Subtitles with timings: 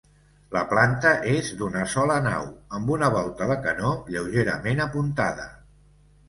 [0.53, 2.47] La planta és d'una sola nau,
[2.79, 5.47] amb una volta de canó lleugerament apuntada.